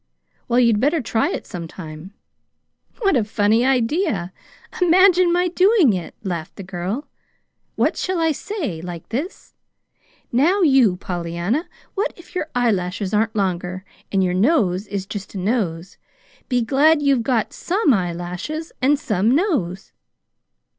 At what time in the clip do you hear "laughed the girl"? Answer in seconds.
6.23-7.07